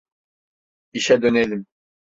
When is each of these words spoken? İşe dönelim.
İşe 0.93 1.21
dönelim. 1.21 1.65